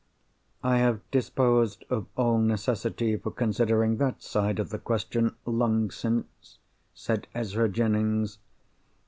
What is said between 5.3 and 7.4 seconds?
long since," said